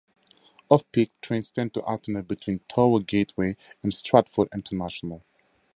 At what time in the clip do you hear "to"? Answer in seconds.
1.75-1.81